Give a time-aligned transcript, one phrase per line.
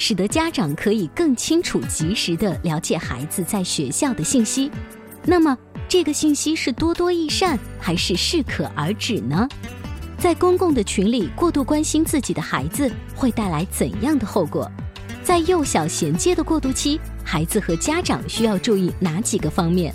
[0.00, 4.70] 使得家长可以更清楚、及时地了解孩子在学校的信息。
[5.26, 9.46] 那么，这个信息是多多益善，还是适可而止呢？
[10.16, 14.72] 在公共的群里过度关心自己的孩子，会带来怎样的后果？
[15.22, 19.94] 在幼小衔接的过渡期，孩子和家长需要注意哪几个方面？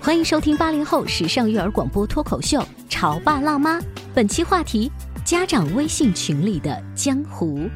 [0.00, 3.78] 欢迎收听八零后时尚育儿广播脱口秀《潮爸辣妈》，
[4.12, 4.90] 本期话题。
[5.24, 7.68] 家长微信群里的江湖，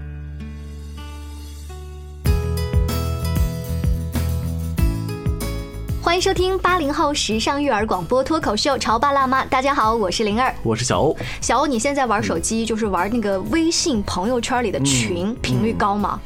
[6.02, 9.44] 欢迎收听八零后时尚育儿广播脱口秀《潮爸辣妈》。
[9.50, 11.14] 大家好，我是灵儿，我是小欧。
[11.42, 16.18] 小欧，你现在玩手机就是玩那个微信朋友圈里的群，频率高吗？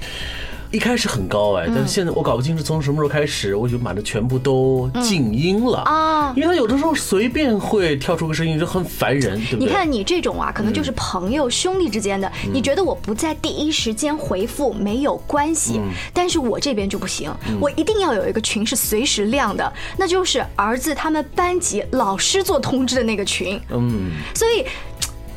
[0.74, 5.78] 一开始很高哎，但是现在我搞不清是从什么时候开始，我就把它全部都静音了。
[5.84, 9.58] 啊，因为它有的时候随便会跳出个声音，就很烦人，对不对？
[9.60, 15.80] 你看你这种啊，可能就是朋友兄弟之间的，你觉得我不在第一时间回复没有关系，
[16.12, 24.66] 但是我这边就不行，我一定要有一个群是随时亮的，那就是儿子他们班级老师做通知的那个群，嗯，所以。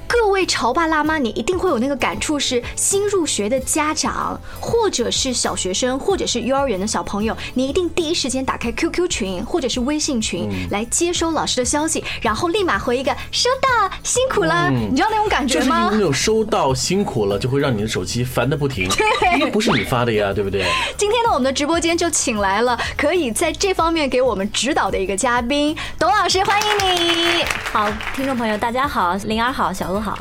[0.08, 14.70] 各位潮爸辣妈，你一定会有那个感触：是新入学的家长，或者是小学生，或者是幼儿园的小朋友，你一定第一时间打开 QQ 群或者是微信群来接收老师的消息，然后立马回一个收到，辛苦了。
[14.70, 15.86] 你知道那种感觉吗？
[15.86, 18.90] 就是那种收到辛苦了，就会让你的手机烦的不停。
[19.38, 20.66] 因为不是你发的呀，对不对？
[20.98, 27.44] 今天呢，我们的直播间就请来了可以在这方面给我们指导的一个嘉宾，董老师，欢迎你。
[27.72, 30.18] 好，听众朋友，大家好，灵儿好，小好，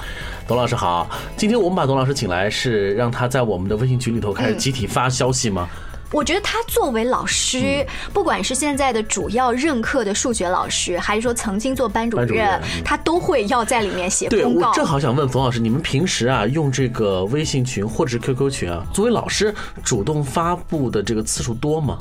[0.46, 1.08] 董老师好。
[1.36, 5.68] 今天我们把董老师请来，是让他在我们的微信群里头开始集体发消息吗？
[6.12, 14.68] 我觉得他作为老师，不管是现在的主要任课的数学老师，还是说曾经做班主任，他都会要在里面写公告。
[14.68, 21.98] 我正好想问冯老师，你们平时啊用这个微信群或者是 QQ 群啊，作为老师主动发布的这个次数多吗？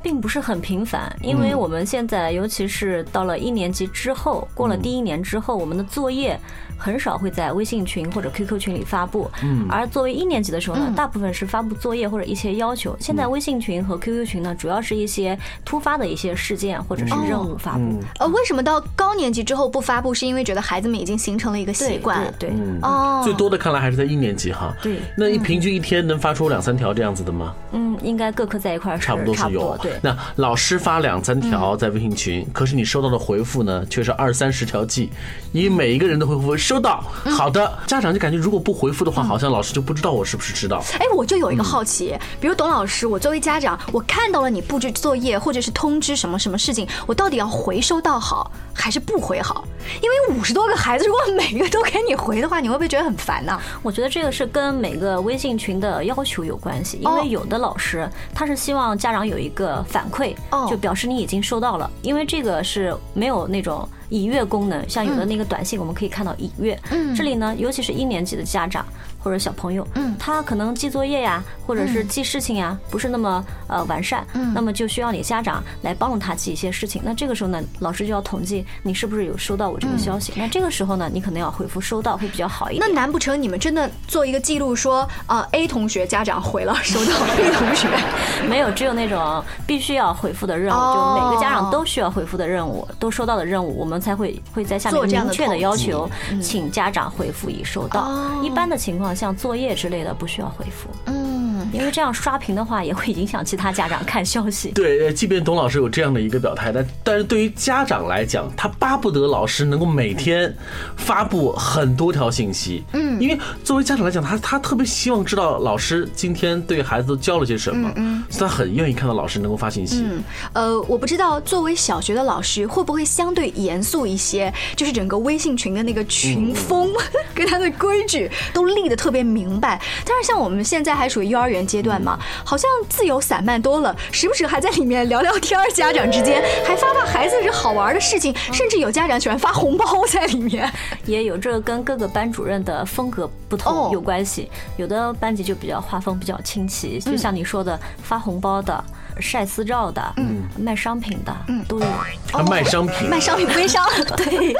[0.00, 6.38] 并不是很频繁，因为我们现在尤其是到了一年级之后，过了第一年之后，我们的作业。
[6.76, 12.96] 很少会在微信群或者 QQ 群里发布，嗯而作为一年级的时候呢，大部分是发布作业或者一些要求。
[12.98, 18.00] 现在微信群和 QQ 群呢，主要是一些突发的一些事件或者是任务发布。
[18.18, 20.14] 呃，为什么到高年级之后不发布？
[20.14, 22.32] 是因为觉得孩子们已经形成了一个习惯。
[22.38, 22.52] 对，
[22.82, 24.72] 哦，最多的看来还是在一年级哈。
[24.80, 27.54] 对，那一平均一天能发出两三条这样子的吗？
[27.72, 29.76] 嗯，应该各科在一块儿差不多是有。
[29.82, 35.10] 对，那老师发两三条在微信群，可是你收到的回复呢，却是二三十条计，
[35.52, 37.04] 以每一个人的回复收到。
[37.26, 40.82] 好的，家长就感觉如果不回复的话，好像老师就不知道我是不是知道。
[40.98, 49.62] 哎，我就有一个好奇，比如董老师，我作为家长，我看到了你布置作业或者是通知什么什么事情，我到底要回收到好还是不回好？
[50.00, 53.60] 因为五十多个孩子，如果每个都给你回的话，你会不会觉得很烦呢？
[53.82, 60.34] 我觉得这个是跟每个微信群的要求有关系，因为有的老师他是希望家长有一个反馈，
[60.66, 63.86] 就表示你已经收到了，因为这个是没有那种。
[64.14, 66.78] 已阅功能，像有的那个短信，我们可以看到已阅。
[66.92, 68.86] 嗯，这里呢，尤其是一年级的家长。
[69.24, 77.00] 或者小朋友，嗯，他可能记作业呀，或者是记事情呀，不是那么呃完善，嗯，那么就需要你家长来帮助他记一些事情。
[77.02, 80.34] 那这个时候呢，老师就要统计你是不是有收到我这个消息。
[80.36, 82.86] 那这个时候呢，你可能要回复收到会比较好一点。
[82.86, 87.88] 那难不成你们真的做一个记录说，呃，A 同学家长回了收到，B 同学
[88.46, 88.70] 没有？
[88.72, 96.08] 只有那种必须要回复的任务，就每个家长都需要回复的任务，都收到的任务，我们才会会在下面明确的要求，
[96.42, 98.06] 请家长回复已收到。
[98.42, 99.14] 一般的情况。
[99.14, 100.88] 像作业之类的不需要回复。
[101.06, 104.70] 嗯，因为这样刷屏的话也会影响其他家长看消息。
[104.70, 110.54] 对，即便董老师有这样的一个表态，但但是对于家长来讲，他巴不得老师能够每天
[110.96, 112.82] 发布很多条信息。
[112.92, 120.02] 嗯，因为作为家长来讲，他他特别希望知道老师今天对孩子都教了些什么，嗯，所以他很愿意看到老师能够发信息。
[120.04, 120.24] 嗯，
[120.54, 126.90] 呃，我不知道作为小学的老师会不会相对严肃一些，就是整个微信群的那个群风
[127.34, 129.80] 跟他的规矩都立得特别明白。
[130.06, 140.72] 但是像我们现在还属于幼儿园阶段嘛，好像自由散漫多了，时不时还在里面聊聊天，家长之间还发发孩子这好玩的事情，甚至有家长喜欢发红包在里面。
[141.04, 148.82] 也有这跟各个班主任的风格不同有关系，有的班级就比较画风比较清奇，就像你说的发红包的。
[149.20, 151.86] 晒私照的，嗯，卖商品的，嗯，都有。
[152.28, 153.84] 他卖商品，卖商品微商，
[154.16, 154.54] 对。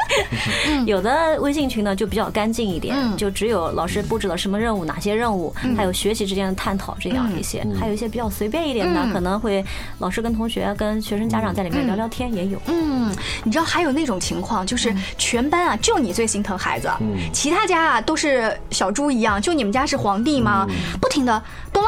[0.87, 7.67] 有的微信群呢就比较干净一点，就只有老师布置了什么任务，哪些任务，还有学习之间的探讨这样一些。
[7.79, 9.65] 还有一些比较随便一点的，可能会
[9.99, 12.61] 老师跟同学、跟学生家长在里面聊聊天也有。
[12.67, 16.89] 嗯，你知道还有那种情况，就是全班啊就你最心疼孩子，
[17.33, 20.67] 其他家啊都是小猪一样，就你们家是皇帝吗？
[21.01, 21.45] 不停的，董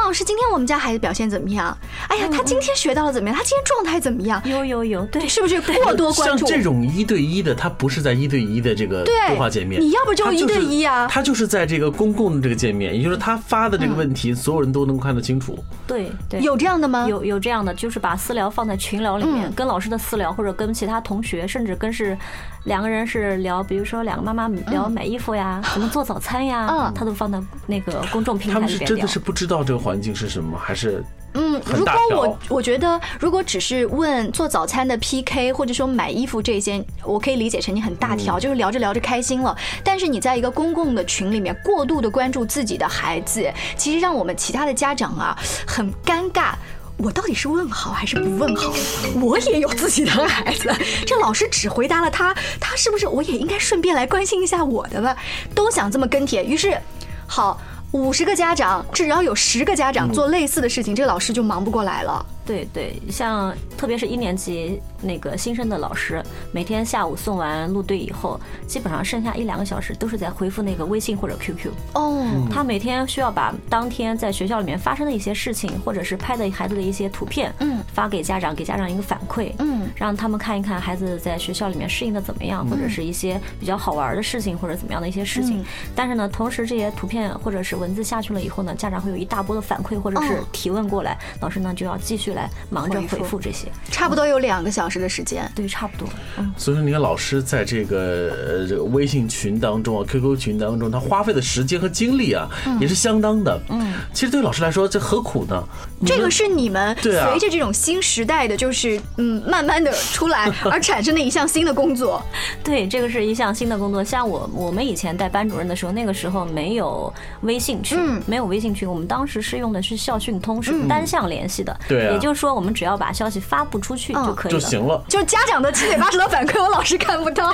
[0.07, 1.77] 老师，今天我们家孩子表现怎么样？
[2.07, 3.37] 哎呀，他今今天学到了怎么样？
[3.37, 4.41] 他今天状态怎么样？
[4.45, 6.47] 有有有，对，是不是过多关注？
[6.47, 11.09] 像这种一对一的，他不是在一对一的这个对话界面，你要不就一对一啊？
[11.11, 15.61] 他就是在这个公共的这个界面，也就是他发的这个问题，所有人都能看得清楚。
[15.85, 17.05] 对对，有这样的吗？
[17.09, 22.17] 有有这样的，就是把私聊放在群聊里面，跟老师的私聊，或者跟其他同学，甚至跟是
[22.67, 28.77] 两个人是聊，比如说两个妈妈聊买衣服呀， 怎么做早餐呀，他都放到那个公众平台里边。
[28.77, 31.01] 他们是真的是不知道这个环境是什么，还是？
[31.33, 39.55] 嗯，如果我我觉得，如果只是问做早餐的 PK，或者说买衣服这些，我可以理解成你很大条，就是聊着聊着开心了。
[39.83, 46.53] 但是你在一个公共的群里面过度的关注自己的孩子，其实让我们其他的家长啊很尴尬。
[46.97, 48.73] 我到底是问好还是不问好？
[49.21, 50.73] 我也有自己的孩子，
[51.05, 55.15] 这老师只回答了他，他是不是我也应该顺便来关心一下我的吧？
[55.53, 56.77] 都想这么跟帖，于是
[57.25, 57.59] 好。
[57.93, 62.23] 五十个家长，只要有十个家长做类似的事情，这个老师就忙不过来了。
[62.47, 66.23] 对对，像特别是一年级那个新生的老师，
[66.53, 71.69] 每天下午送完路队以后，基本上剩下一两个小时都是在回复那个微信或者 QQ。
[71.93, 85.65] 哦，他每天需要把当天在学校里面发生的一些事情，或者是拍的孩子的一些图片，嗯，发给家长，给家长一个反馈，嗯，让他们看一看孩子在学校里面适应的怎么样，或者是一些比较好玩的事情，或者怎么样的一些事情。
[85.93, 92.36] 但是呢，同时这些图片或者是文字下去了以后呢，家长会有一大波的反馈或者是提问过来，老师呢就要继续。
[92.37, 96.07] 来忙着回复这些，差不多有两个小时的时间，对，差不多。
[96.37, 102.47] 嗯，所以说，你看老师在这个呃这个微信群当中啊，QQ 群当中，他花费的时间和精力啊，
[102.79, 103.59] 也是相当的。
[103.69, 105.61] 嗯，其实对老师来说，这何苦呢？
[106.05, 112.21] 这个是你们随着这种新时代的，就是嗯，慢慢的出来 而产生的一项新的工作。
[112.63, 114.03] 对，这个是一项新的工作。
[114.03, 117.11] 像我我们以前带班主任的时候，那个时候没有
[117.41, 121.75] 微信群，没有微信群，我们当时是用的是校讯通，是单向联系的。
[121.89, 122.26] 对，也就。
[122.27, 125.01] 就是说，我们只要把消息发布出去就可以了，就行了。
[125.07, 127.53] 就是家长的七嘴八舌的反馈，我老是看不到。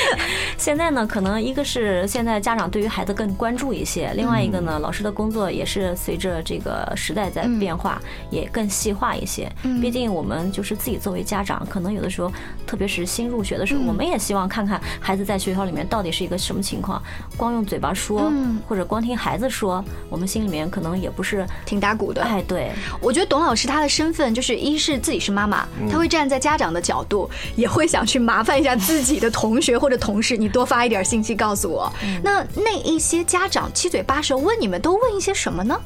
[0.56, 8.00] 现在呢，可能一个是现在家长对于孩子更关注一些，另外一个呢，老师的工作也是随着这个时代在变化，
[8.30, 9.46] 也更细化一些。
[9.82, 12.32] 毕竟我们就是自己作为家长，可能有的时候，
[12.66, 17.02] 特别是新入学的时候，我们也希望看看孩子在学校里面到底是一个什么情况。
[17.36, 18.32] 光用嘴巴说，
[18.66, 22.22] 或者光听孩子说，我们心里面可能也不是挺打鼓的。
[22.22, 22.70] 哎，对，
[23.02, 31.92] 我觉得董老师他的身份就是一是自己是妈妈，他会站在家长的角度，也会想去麻烦一下自己的同学或者同事，你多发一点信息告诉我。
[32.22, 35.78] 那那一些家长七嘴八舌问你们，都问一些什么呢？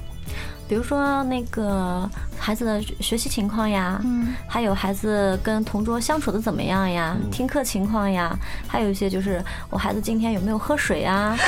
[0.69, 11.37] 比如说那个孩子的学习情况呀，嗯，还有孩子跟同桌相处的怎么样呀，听课情况呀，还有一些就是我孩子今天有没有喝水啊？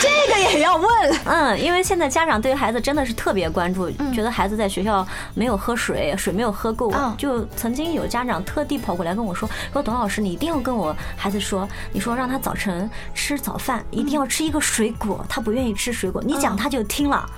[0.00, 0.88] 这个也要问。
[1.24, 17.28] 嗯，因为现在家长对孩子真的是特别关注，觉得孩子在学校没有喝水，水没有喝够，就曾经有家长特地跑过来跟我说，说董老师，你一定要跟我孩子说，你说让他早晨吃早饭一定要吃一个水果，他不愿意吃水果，你讲他就听了。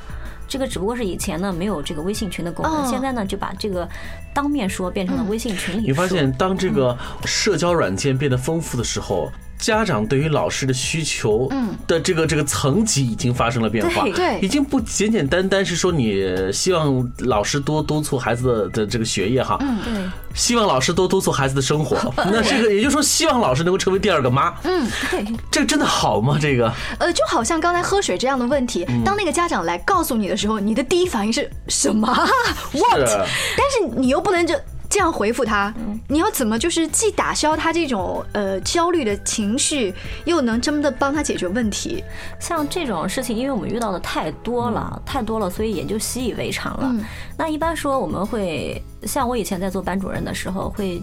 [0.53, 3.89] 这个只不过是以前呢没有这个微信群的功能，现在呢就把这个
[4.35, 5.87] 当面说变成了微信群里。
[5.87, 6.95] 你发现当这个
[7.25, 9.33] 社交软件变得丰富的时候。
[9.63, 11.49] 家长对于老师的需求
[11.87, 14.41] 的这个这个层级已经发生了变化，对对。
[14.41, 19.93] 已经不简简单单是说你希望老师多督促孩子的的这个学业哈，嗯对，
[20.35, 26.37] 希望老师多督促孩子的生活， 那这个也就是说，希望老师能够成为第二个妈，嗯，对，这个真的好吗？
[26.41, 26.73] 这个？
[26.99, 32.09] 呃，就好像刚才喝水这样的问题，当那个家长来告诉你的时候，你的第一反应是什么？
[32.75, 33.09] What？
[33.57, 34.61] 但是你又不能这
[34.93, 35.73] 这样回复他，
[36.07, 39.95] 你要怎么就是既打消他这种呃焦虑的情绪，
[40.27, 42.05] 又能真的帮他解决问题？
[42.39, 46.95] 像这种事情，因为我们遇到的太多了，太多了，所以也就习以为常了。
[47.43, 51.03] 那一般说，我们会像我以前在做班主任的时候，会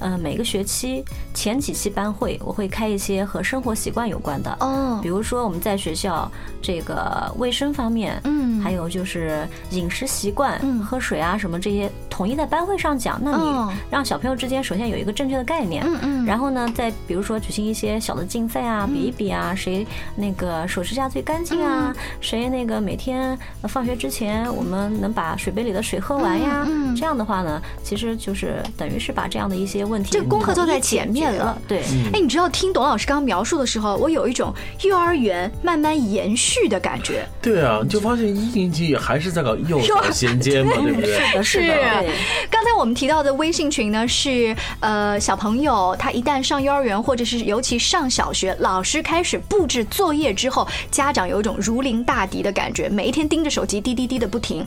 [0.00, 4.50] 呃每个学期前几期班会，我会开一些和生活习惯有关的。
[4.58, 6.28] 哦比如说我们在学校
[6.60, 13.20] 这个卫生方面，嗯还有就是饮食习惯，嗯喝水啊什么这些，统一在班会上讲。
[13.22, 26.64] 那哦你让小朋友之间首先有一个正确的概念，嗯嗯然后呢，再比如说举行一些小的竞赛啊，比一比啊，谁那个手指甲最干净啊，嗯谁那个每天呃放学之前我们能把水杯里的水喝完呀。
[26.66, 31.60] 嗯嗯这样的话呢，其实就是等于是把这样的一些问题这个功课做在前面了。
[31.68, 31.82] 对，
[32.14, 34.52] 哎，你知道听董老师刚刚描述的时候，我有一种
[34.82, 37.26] 幼儿园慢慢延续的感觉。
[37.42, 41.16] 对啊，你就发现一年级还是在搞幼小衔接嘛，对不对？
[41.44, 42.04] 是的，是的，
[42.50, 54.64] 刚才我们提到的微信群呢，是呃小朋友他一旦上幼儿园，或者是尤其上小学，老师开始布置作业之后，家长有一种如临大敌的感觉，每一天盯着手机滴滴滴的不停。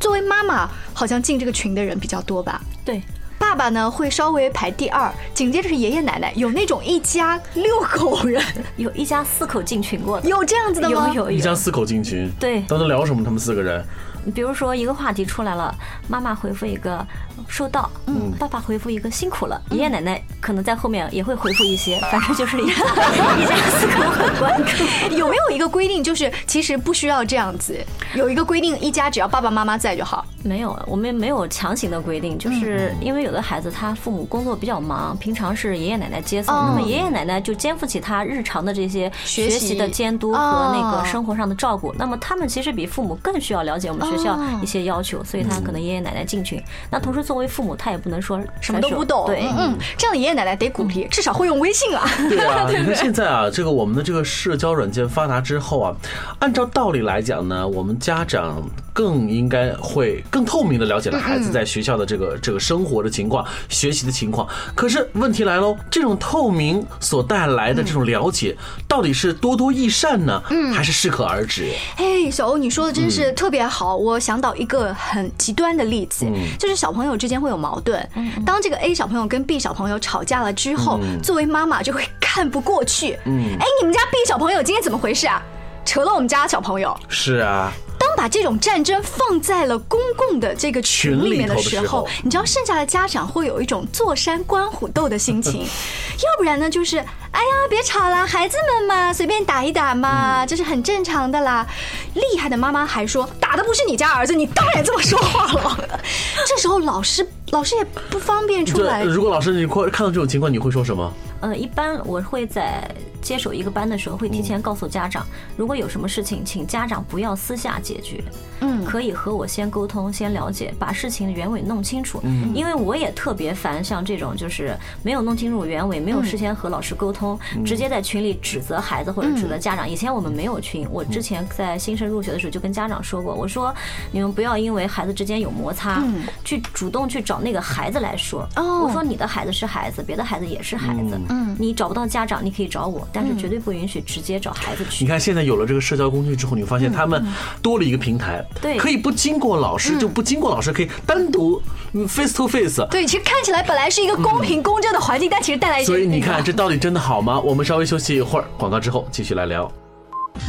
[0.00, 2.60] 作为妈妈妈，好像进这个群的人比较多吧？
[2.84, 3.02] 对，
[3.38, 8.42] 爸爸呢会稍微排第二，紧接着是爷爷奶奶，有那种一家六口人，
[8.76, 11.08] 有一家四口进群过的，有这样子的吗？
[11.08, 11.30] 有有有。
[11.30, 13.24] 一家四口进群，对都能聊什么？
[13.24, 13.84] 他们四个人，
[14.32, 15.74] 比如说一个话题出来了，
[16.08, 17.04] 妈妈回复一个
[17.48, 22.72] 收到，嗯，爸爸回复一个辛苦了，爷爷奶奶可能在后面也会回复一些，反正就是一家
[23.38, 25.16] 一家四口很关注。
[25.16, 27.78] 有没有一个规定，就是其实不需要这样子？
[28.14, 30.24] 有一个规定，一家只要爸爸妈妈在就好。
[30.42, 41.94] 没有，我们没有强行的规定，就是因为有的孩子他父母工作比较忙，平常是爷爷奶奶接送，哦那么爷爷奶奶就肩负起他日常的这些学习的监督和哦那个生活上的照顾。
[41.98, 46.62] 那么他们其实比父母更需要了解我们学校一些要求，所以他可能爷爷奶奶进群。
[46.90, 52.08] 那同时作为父母，他也不能说什么都不懂，对，嗯，这样的爷爷奶奶得鼓励，至少会用微信啊。
[52.28, 55.94] 对啊，你看现在啊，这个我们的这个社交软件发达之后啊，
[56.40, 58.62] 按照道理来讲呢，我们家长
[58.98, 64.48] 更应该会更透明的了解了孩子在学校的这个这个生活的情况、学习的情况。
[64.74, 68.56] 可是问题来喽，这种透明所带来的这种了解，
[68.88, 70.42] 到底是多多益善呢，
[70.74, 71.72] 还是适可而止？
[71.96, 73.94] 哎，小欧，你说的真是特别好。
[73.94, 76.26] 我想到一个很极端的例子，
[76.58, 78.04] 就是小朋友之间会有矛盾。
[78.44, 83.16] 当这个 A 小朋友跟 B 小朋友吵架了之后，作为妈妈就会看不过去。
[83.26, 85.40] 嗯哎，你们家 B 小朋友今天怎么回事啊？
[85.84, 86.94] 扯了我们家小朋友。
[87.08, 87.72] 是啊，
[88.08, 95.60] 当把这种战争放在了公共的这个群里面的时候你知道剩下的家长会有一种坐山观虎斗的心情，
[96.18, 101.66] 要不然呢就是哎呀别吵啦，孩子们嘛随便打一打嘛，这是很正常的啦。
[102.14, 106.00] 厉害的妈妈还说打的不是你家儿子，你当然这么说话了。
[106.48, 111.12] 这时候老师老师也不方便出来，如果老师你看看到这种情况，你会说什么？
[111.40, 112.90] 呃，一般我会在
[113.22, 115.24] 接手一个班的时候，会提前告诉家长，
[115.56, 118.22] 如果有什么事情，请家长不要私下解决，
[118.60, 118.84] 嗯。
[118.84, 122.20] 可以和我先沟通，先了解，把事情的原委弄清楚。
[122.24, 129.88] 嗯，因为我也特别烦像这种就是没有弄清楚原委，没有事先和老师沟通，直接在群里指责孩子或者指责家长。
[129.88, 133.72] 以前我们没有群，我之前在新生入学的时候就跟家长说过，我说
[134.10, 136.02] 你们不要因为孩子之间有摩擦，
[136.44, 138.48] 去主动去找那个孩子来说。
[138.56, 141.20] 哦我说你的孩子是孩子，别的孩子也是孩子。
[141.28, 145.04] 嗯你找不到家长，你可以找我，但是绝对不允许直接找孩子去。
[145.04, 147.26] 你看现在有了这个社交工具之后，你发现他们
[147.60, 151.60] 多了一个平台，对可以不经过老师，就不经过老师，可以单独
[151.92, 152.86] 嗯 face to face。
[152.90, 157.40] 对，其实看起来本来是一个公平公正的环境，但其实带来一些所以你看，这到底真的好吗？
[157.40, 159.70] 我们稍微休息一会儿，广告之后继续来聊。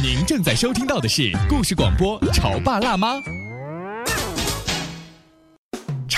[0.00, 3.14] 您正在收听到的是故事广播《潮爸辣妈》。《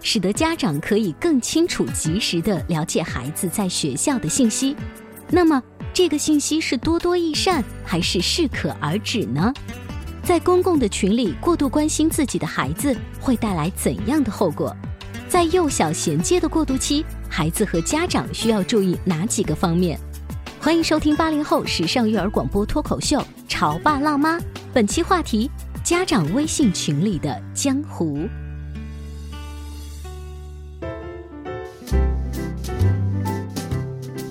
[0.00, 4.76] 使得家长可以更清楚、及时的了解孩子在学校的信息。
[5.28, 5.62] 那么，
[5.92, 9.52] 这个信息是多多益善，还是适可而止呢？
[10.22, 14.74] 在公共的群里过度关心自己的孩子，会带来怎样的后果？
[15.28, 19.98] 在幼小衔接的过渡期，孩子和家长需要注意哪几个方面？
[20.60, 24.38] 欢迎收听八零后时尚育儿广播脱口秀《潮爸辣妈》，
[24.72, 25.50] 本期话题：
[25.84, 28.28] 家长微信群里的江湖。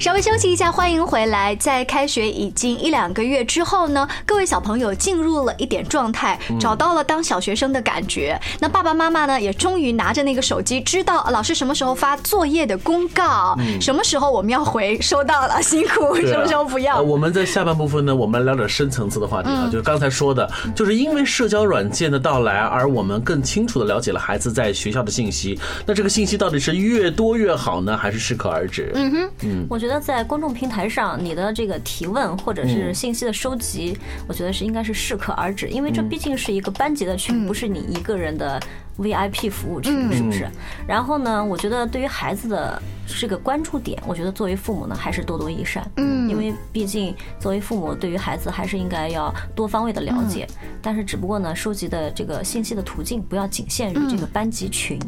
[0.08, 1.54] 稍微休息一下，欢迎回来。
[1.58, 8.40] 在开学已经一两个月之后呢，各位小朋友进入了一点状态，找到了当小学生的感觉。
[8.62, 17.02] 那爸爸妈妈呢，也终于拿着那个手机，知道老师什么时候发作业的公告，什么时候我们要回，收到了，辛苦，什么时候不要。
[17.02, 25.60] 我们在下半部分呢，我们聊点深层次的话题啊，就是刚才说的，就是因为社交软件的到来，而我们更清楚的了解了孩子在学校的信息。
[25.86, 28.94] 那这个信息到底是越多越好呢，还是适可而止？
[28.96, 29.97] 嗯哼，嗯，我觉得。
[30.00, 38.60] 在公众平台上，你的这个提问或者是信息的收集，我觉得是应该是适可而止，因为这毕竟是一个班级的群，不是你一个人的。
[38.98, 40.50] VIP 服务群是不是？
[40.88, 41.46] 然后呢？
[41.46, 45.90] 我觉得对于孩子的这个关注点，我觉得作为父母呢，还是多多益善。
[45.96, 50.46] 嗯，因为毕竟作为父母，对于孩子还是应该要多方位的了解。
[50.82, 55.00] 但是只不过呢，收集的这个信息的途径不要仅限于这个班级群。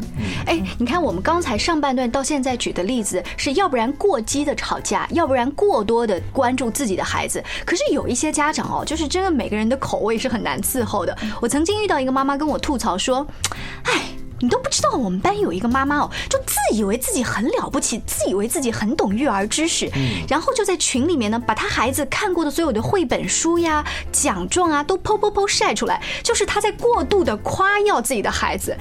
[0.46, 7.44] 哎，你看我们刚才上半段到现在举的例子，是要不然过激的吵架，要不然过多的关注自己的孩子。
[7.65, 11.15] 可是有一些家长哦，就是真的每个人的口味是很难伺候的。
[11.41, 13.25] 我曾经遇到一个妈妈跟我吐槽说。
[13.84, 14.01] 哎，
[14.39, 19.89] 你都不知道，我们班有一个妈妈哦，就自以为自己很了不起，自以为自己很懂育儿知识，
[20.27, 28.75] 然后就在群里面呢，把她孩子看过的所有的绘本书呀、奖状啊，都剖剖剖晒出来，就是她在过度的夸耀自己的孩子。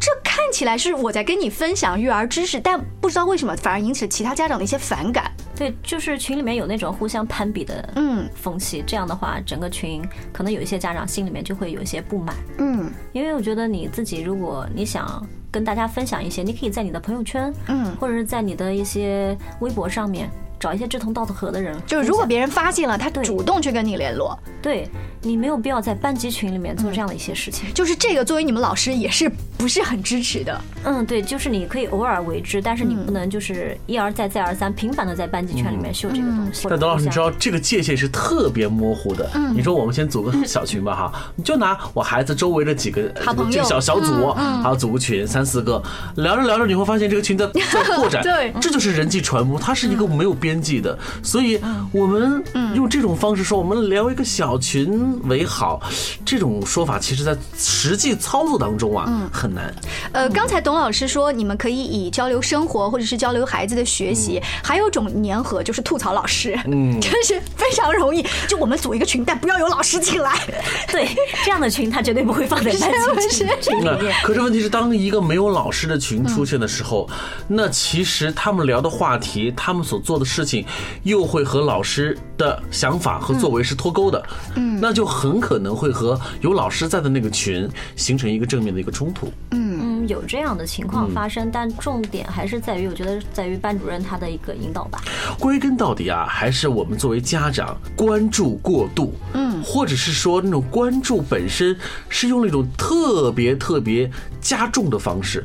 [0.00, 5.30] 这看起来是我在跟你分享育儿知识，但不知道为什么反而引起了其他家长的一些反感。
[5.56, 10.02] 对，就是群里面有那种互相攀比的嗯风气，这样的话，整个群
[10.32, 12.34] 可能有一些家长心里面就会有一些不满。
[12.58, 15.03] 嗯，因为我觉得你自己，如果你想
[15.50, 20.28] 跟大家分享一些，你可以在你的朋友圈，嗯，或者是在你的一些微博上面。
[20.64, 24.88] 找一些志同道合的人，就是如果别人发现了，他主动去跟你联络，对
[25.20, 27.68] 你没有必要在班级群里面做这样的一些事情。
[27.74, 30.58] 就是这个，作为你们老师也是不是很支持的。
[30.84, 36.66] 嗯，对，就是你可以偶尔为之，但是你不能就是一而再再而三频繁的在班级圈里面秀这个东西。
[36.70, 39.28] 但董老师，你知道这个界限是特别模糊的。
[39.34, 43.02] 嗯，你说我们先组个小群吧，哈，你就拿我孩子周围的几个
[43.50, 45.82] 这个小小组，还有组个群，三四个，
[46.16, 48.22] 聊着聊着你会发现这个群在在扩展。
[48.24, 50.53] 对，这就是人际传播，它是一个没有边。
[50.54, 52.42] 边际的，所以我们
[52.74, 55.80] 用这种方式说，我们聊一个小群为好，
[56.24, 59.74] 这种说法其实在实际操作当中啊很难。
[60.12, 68.24] 呃，刚才董老师说，你们可以以交流生活或者是交流孩子的学习，还有种粘合就是吐槽老师，嗯， 真是非常容易。
[68.46, 70.38] 就我们组一个群，但不要有老师进来。
[70.92, 71.08] 对，
[71.44, 73.28] 这样的群他绝对不会放在班级
[73.60, 74.14] 群里面。
[74.22, 77.08] 可是问题是，当一个没有老师的群出现的时候，
[77.48, 80.33] 那其实他们聊的话题，他们所做的事。
[80.34, 80.66] 事情
[81.04, 84.20] 又会和老师的想法和作为是脱钩的，
[84.56, 89.30] 嗯，那就很可能会和有老师在的那个群形成一个正面的一个冲突。
[89.52, 95.00] 嗯嗯，有这样的情况发生，但重点还是在于，我觉得在于班主任他的一个引导吧。
[95.38, 101.76] 归根到底啊，还是我们作为家长关注过度，嗯，或者是说那种关注本身
[102.08, 105.44] 是用那种特别特别加重的方式。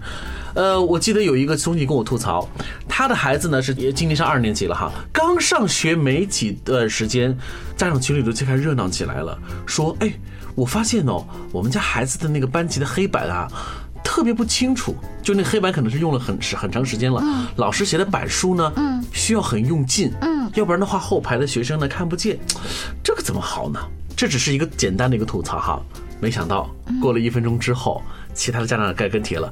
[0.56, 2.48] 呃，我记得有一个兄弟跟我吐槽，
[2.88, 7.38] 他的孩子呢是也今年上二年级了哈，刚上学没几段时间，
[7.76, 10.12] 家长群里头就开始热闹起来了，说，哎，
[10.56, 13.48] 我发现哦，我们家孩子的那个班级的黑板啊，
[14.04, 17.24] 特别不清楚，就那黑板可能是用了很很长时间了，
[17.56, 22.38] 老师写的板书呢，嗯，需要很用劲，嗯，要不然的话后排的学生呢看不见，
[23.04, 23.80] 这个怎么好呢？
[24.16, 25.82] 这只是一个简单的一个吐槽哈，
[26.20, 26.70] 没想到
[27.02, 28.02] 过了一分钟之后，
[28.34, 29.52] 其他的家长该跟帖了。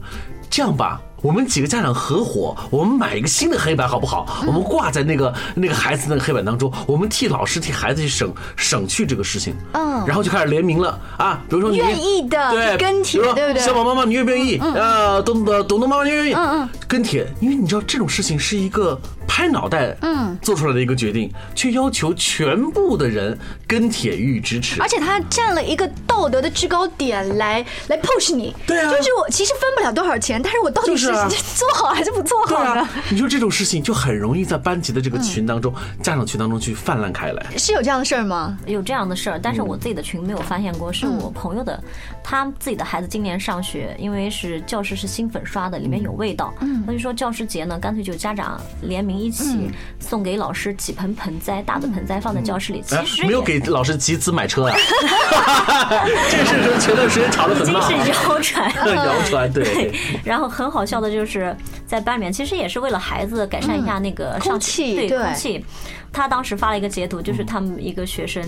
[0.49, 4.41] 这样吧，我们几个家长合伙，我们买一个新的黑板好不好？
[4.47, 9.53] 我们挂在那个那个孩子那个黑板当中，我们替老师替孩子去省省去这个事情。
[9.73, 13.59] 嗯，然后就开始联名了啊，比如说你愿意的对跟帖，对不对？
[13.59, 14.57] 小宝妈妈，你愿不愿意？
[14.57, 16.33] 啊，东东东东妈妈，你愿意？
[16.33, 18.99] 嗯嗯，跟帖，因为你知道这种事情是一个。
[19.37, 28.55] 拍脑袋，嗯，做出来的一个决定，却要求全部的人跟帖予以支持，而且他占了一个道德的制高点来来 push 你。
[28.65, 32.89] 对啊，就是我其实分不了多少钱，但是我到底是做好还是不做好呢？
[33.11, 35.71] 你说这种事情就很容易在班级的这个群当中，
[36.01, 37.45] 家长群当中去泛滥开来。
[37.59, 38.57] 是有这样的事儿吗？
[38.65, 41.79] 有这样的事儿，但是我自己的群没有发现过，是我朋友的，
[42.23, 52.81] 他自己的孩子今年上学，因为是教室是新粉刷的，里面有味道，嗯，所以说教师节呢，干脆就家长联名一起送给老师几盆盆栽，大的盆栽放在教室里。
[52.85, 54.75] 其实没有给老师集资买车啊，
[56.29, 59.93] 这事是前段时间吵得很闹，已经是谣传， 谣传对。
[60.23, 65.63] 然后很好笑的就是在班里面，其实也是为了孩子改善一下那个上气，对空气。
[66.11, 68.41] 他当时发了一个截图，就是他们一个学生，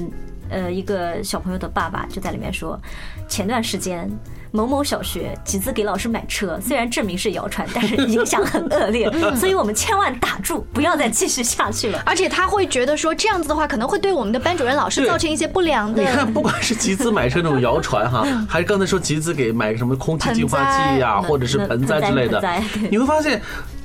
[0.50, 2.80] 呃，一个小朋友的爸爸就在里面说，
[3.28, 4.10] 前段时间。
[4.52, 9.08] 某某小学集资给老师买车，虽然证明是谣传，但是影响很恶劣，
[9.38, 12.02] 所以我们千万打住，不要再继续下去了。
[12.04, 16.02] 而且他会觉得说这样子的话，可能会对我们的班主任老师造成一些不良的。
[16.02, 22.42] 你看，不管是集资买车那种谣传哈，还是刚才说集资给买什么空气净化器呀， 或者是盆栽之类的，
[22.90, 23.40] 你会发现，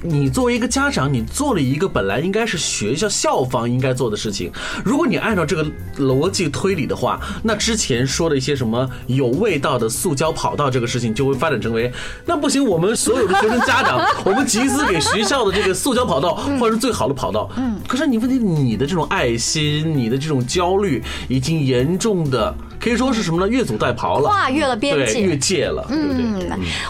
[0.07, 4.53] 你作为一个家长，你做了一个本来应该是学校校方应该做的事情。
[4.85, 5.67] 如果你按照这个
[5.99, 10.55] 逻辑推理的话，那之前说的一些什么有味道的塑胶跑。
[10.55, 11.93] 道这个事情就会发展成为，
[12.25, 17.51] 那不行，我们所有的学生家长， 我们集资给学校的这个塑胶跑道换成最好的跑道。
[17.57, 22.55] 嗯，可是你问题，你的这种爱心，你的这种焦虑，已经严重的。
[22.85, 23.49] 可以说是什么呢？
[23.49, 25.87] 越俎代庖了，跨越了边界，越界了。
[25.89, 26.39] 嗯，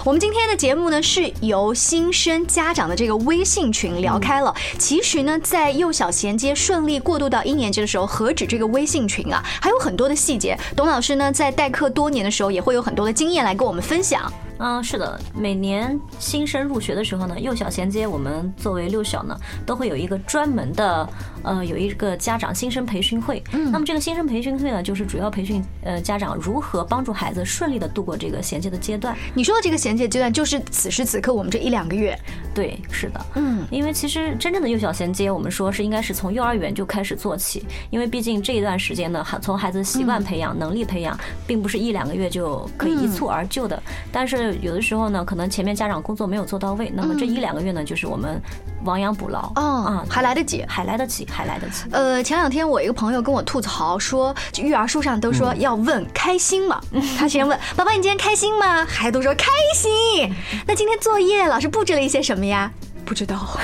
[0.04, 4.52] 我们今天的节目呢，是由新生家长的这个微信群聊开了。
[4.76, 10.58] 其实呢，在幼小衔接顺利过渡到一年级的时候，何止这个微信群啊，还有很多的细节。
[10.74, 14.20] 董老师呢，在代课多年的时候，也会有很多的经验来跟我们分享。
[14.58, 19.36] 嗯，是的，每年新生入学的时候呢，幼小衔接我们作为六小呢，
[19.66, 21.08] 都会有一个专门的，
[21.42, 23.42] 呃，有一个家长新生培训会。
[23.52, 29.16] 嗯，那么这个新生培训会呢，就是主要培训呃家长如何帮助孩子顺利的度过这个衔接的阶段。
[29.34, 32.16] 你说的这个衔接阶段，就是此时此刻我们这一两个月。
[32.54, 44.43] 对，是的，嗯，因为其实真正的幼小衔接，我们说是应该是从幼儿园就开始做起，因为毕竟这一段时间呢，从孩子习惯培养、能力培养，并不是一两个月就可以一蹴而就的，但是。
[44.60, 48.40] 有的时候呢，可能前面家长工作没有做到位，那么这一两个月呢，就是我们
[48.84, 51.84] 亡羊补牢啊，还来得及，还来得及，还来得及。
[51.92, 56.80] 呃，前两天我一个朋友跟我吐槽说，育儿书上都说要问开心吗？
[57.18, 58.84] 他先问宝宝，你今天开心吗？
[58.84, 60.32] 孩子都说开心。
[60.66, 62.70] 那今天作业老师布置了一些什么呀？
[63.04, 63.36] 不知道，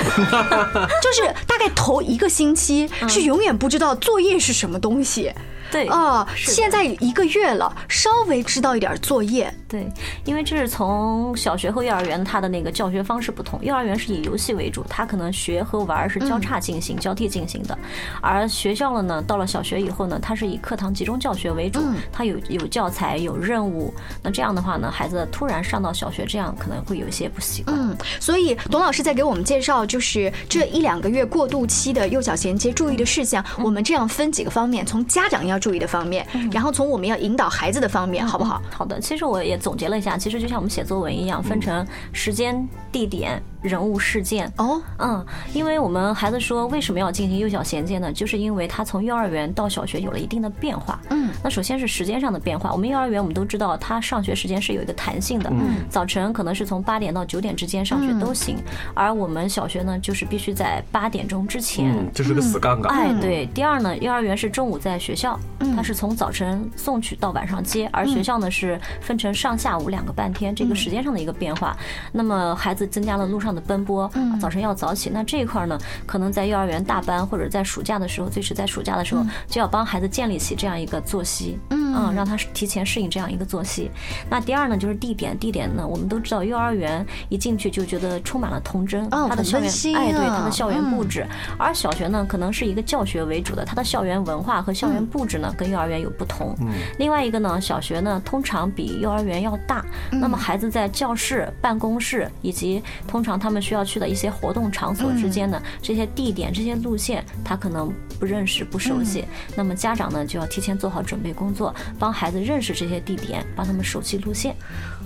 [1.03, 5.33] 就是大概头一个星期是永远不知道作业是什么东西。
[5.73, 9.55] 对啊，现在一个月了，稍微知道一点作业。
[9.71, 9.87] 对，
[10.25, 13.65] 因为这是从小学和幼儿园，它的那个教学方式不同。
[13.65, 17.79] 幼儿园是以游戏为主，他可能学和玩是交叉进行、交替进行的。
[18.21, 21.81] 而学校了呢，到了小学以后呢，它是以课堂集中教学为主，
[22.13, 23.95] 它有有教材、有任务。
[24.25, 27.77] 那这样的话呢，孩子突然上到小学，这样可能会有一些不习惯。
[27.79, 33.45] 嗯，所以董老师在给我们介绍，就是这一两个月过渡期的幼小衔接注意的事项。
[33.63, 35.61] 我们这样分几个方面，从家长要。
[35.61, 38.63] 注意的方面，然后从我们要引导孩子的方面，好不好？
[38.71, 43.41] 好的，其实我也总结了一下，其实就像我们写作文一样，分成时间、地点。
[43.63, 48.13] 人物事件哦，嗯，因为我们孩子说为什么要进行幼小衔接呢？
[48.13, 50.99] 就是因为他从幼儿园到小学有了一定的变化。
[51.11, 52.73] 嗯，那首先是时间上的变化。
[52.73, 58.57] 我们幼儿园我们都知道，他上学时间是有一个弹性的，嗯，早晨可能是从八点到九点之间上学都行。
[58.95, 62.91] 而我们小学呢，就是必须在八点钟之前，这是个死杠杠。
[62.93, 63.47] 哎，对。
[63.55, 65.39] 第二呢，幼儿园是中午在学校，
[65.77, 71.77] 他是从早晨送去到晚上接，而学校呢是分成上下午两个半天，这个时间上的一个变化。
[72.13, 74.11] 那么孩子增加了路上的奔波，
[74.41, 81.80] 早晨要早起，那这一块呢，可能在幼儿园大班或者在暑假的时候，最迟在暑假的时候，就要帮孩子建立起这样一个作息，嗯，
[82.15, 83.91] 让他提前适应这样一个作息。
[84.31, 91.27] 那第二呢，就是地点，地点呢，我们都知道，幼儿园一进去就觉得充满了童真，他的校园，哎，对，他的校园布置。
[91.59, 96.57] 而小学呢，可能是一个教学为主的，他的校园文化和校园布置呢，跟幼儿园有不同。
[96.99, 103.81] 另外一个呢，小学呢，通常比幼儿园要大，那么孩子在教室、办公室以及通常他们需要。
[103.81, 109.25] 要去的一些活动场所之间的这些地点、这些路线，他可能不认识、不熟悉。
[109.57, 114.55] 那么家长呢，就要提前做好准备工作，帮孩子认识这些地点，帮他们熟悉路线。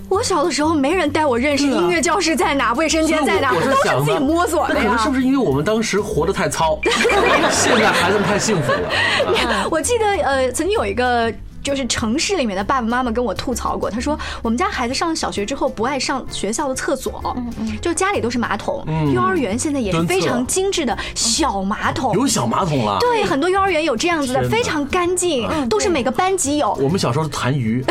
[0.07, 4.81] 我小的时候没人带我认识音乐教室在哪、卫生间在哪，我都是自己摸索的呀。
[4.81, 6.79] 可能是不是因为我们当时活得太糙，
[7.51, 9.67] 现在孩子们太幸福了？
[9.71, 11.33] 我记得呃，曾经有一个。
[11.65, 26.71] 就是城市里面的爸爸妈妈跟我吐槽过，他说我们家孩子上小学之后不爱上学校的厕所，嗯嗯，就家里都是马桶，幼儿园现在也是非常精致的小马桶，有小马桶了，对，很多幼儿园有这样子的，非常干净，都是每个班级有。
[26.73, 27.83] 我们小时候痰盂，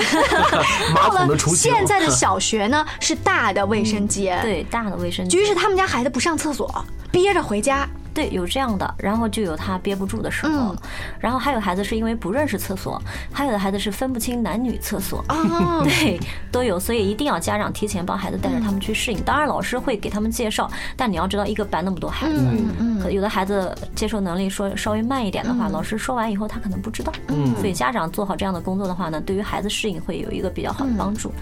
[0.95, 1.73] 马桶的雏形。
[1.73, 7.89] 现在的小学呢是大的卫生间，对，大的卫生间，于是他们家孩子不上厕所，憋着回家。
[8.15, 10.75] 对，有这样的，然后就有他憋不住的时候，
[11.19, 15.25] 然后还有孩子是因为不认识厕所，还有的孩子是分不清男女厕所，
[15.83, 16.21] 对，
[16.53, 19.21] 都有，所以一定要家长提前帮孩子带着他们去适应。
[19.25, 27.13] 当然老师会给他们介绍，但你要知道一个班那么多孩子，有的孩子接受能力说稍微慢一点的话，老师说完以后他可能不知道，
[27.59, 31.33] 所以家长做好这样的工作的话呢，对于孩子适应会有一个比较好的帮助。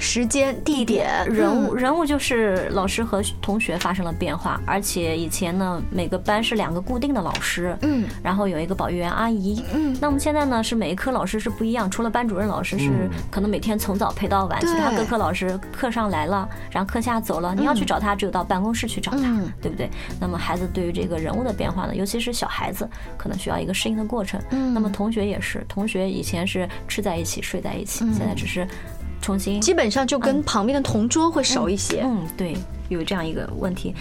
[0.00, 6.21] 时间、地点、人物，人物就是老师和同学发生了变化，而且以前呢每个。
[6.24, 19.18] 班是两个固定的老师，嗯，然后有一个保育员阿姨，嗯，那我们现在呢是每一科老师是不一样，除了班主任老师是可能每天从早陪到晚，其他各科老师课上来了，然后课下走了，你要去找他，只有到办公室去找他，
[19.60, 19.90] 对不对？
[20.20, 24.40] 那么孩子对于这个人物的变化呢，尤其是小孩子，可能需要一个适应的过程。
[24.50, 28.66] 嗯，那么同学也是，同学以前是吃在一起睡在一起，现在只是
[29.20, 32.02] 重新，基本上就跟旁边的同桌会熟一些。
[32.04, 32.56] 嗯，对，
[32.88, 33.94] 有这样一个问题。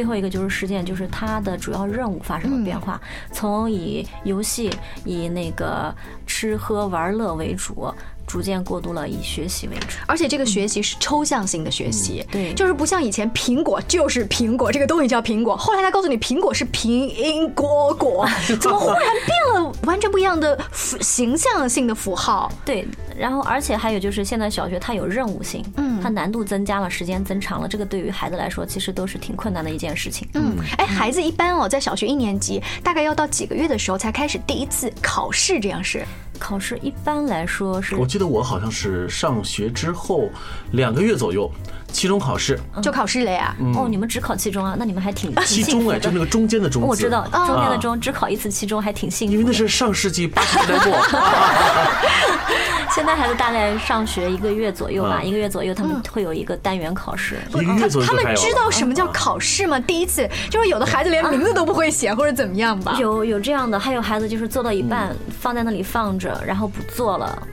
[0.00, 2.98] 最后一个就是事件，就是它的主要任务发生了变化，
[3.32, 5.94] 从以游戏、以那个
[6.26, 7.92] 吃喝玩乐为主。
[8.30, 15.56] 逐渐过渡了以学习为主，而且这个学习是抽象性的学习，对，就是不像以前苹果就是苹果，这个东西叫苹果。
[15.56, 18.24] 后来他告诉你苹果是平音果果，
[18.60, 20.56] 怎么忽然变了完全不一样的
[21.00, 22.52] 形象性的符号？
[22.64, 22.86] 对，
[23.18, 30.28] 然后而且还有就是现在小学它有任务性，嗯，它难度增加了，时间增长了，这个对于孩子来说其实都是挺困难的一件事情。
[30.34, 36.06] 嗯，哎，孩子一般哦，在小学一年级大概要到几个月的时候才开始第一次考试，这样是？
[36.40, 40.28] 考试一般来说是，我记得我好像是上学之后
[40.72, 41.48] 两个月左右。
[41.92, 43.52] 期中考试就考试了呀？
[43.74, 44.76] 哦，你们只考期中啊？
[44.78, 46.80] 那你们还挺期中哎，就那个中间的中。
[46.82, 49.32] 我知道中间的中只考一次期中还挺幸运。
[49.32, 50.96] 因为那是上世纪八十年代末。
[52.94, 57.36] 现在孩子大概上学一个月左右吧，一个月左右他们会有一个单元考试。
[57.54, 59.78] 一个月左右他们知道什么叫考试吗？
[59.80, 62.96] 第一次就是有的孩子连名字都不会写或者怎么样吧？
[62.98, 67.46] 有有这样的，还有孩子就是做到一半放在那里放着，然后不做了。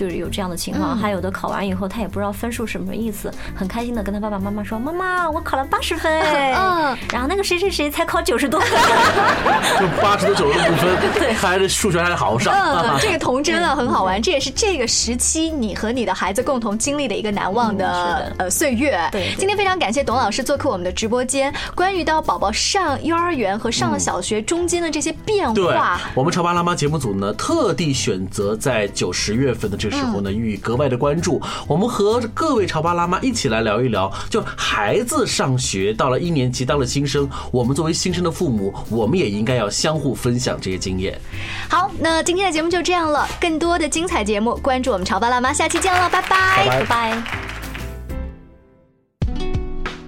[0.00, 6.10] 就是有这样的情况，还有的考完以后他也不知道分数什么意思，很开心的跟他爸爸妈妈说：“妈妈，我考了八十分。”
[6.56, 8.70] 嗯， 然后那个谁谁谁才考九十多分，
[9.78, 12.54] 就八十多九十多不分， 对，孩子数学还得好好上。
[12.54, 18.98] 嗯，这个童真啊很好玩，这也是这个时期你和你的孩子共同经历的一个难忘的呃岁月。
[19.12, 25.66] 对，今天非常感谢董老师做客我们的直播间，关于到宝宝上幼儿园和上了小学中间的这些变化，对，
[26.14, 30.00] 我们潮爸辣妈节目组呢特地选择在九十月份的这。
[30.00, 31.38] 时候呢，予以格外的关注。
[31.68, 41.20] 我们和各位潮爸辣妈一起来聊一聊，就孩子上学到了一年级，当了新生，我们作为新生的父母，我们也应该要相互分享这些经验。
[41.68, 43.28] 好，那今天的节目就这样了。
[43.38, 47.22] 更多的精彩节目，关注我们潮爸辣妈，下期见了，拜拜，拜拜。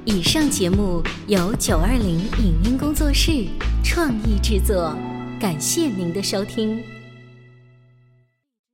[0.06, 3.46] 以上节目由九二零影音工作室
[3.84, 4.96] 创意制作，
[5.38, 6.82] 感谢您的收听。